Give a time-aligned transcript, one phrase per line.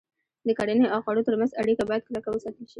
[0.47, 2.69] د کرنې او خوړو تر منځ اړیکه باید کلکه وساتل شي.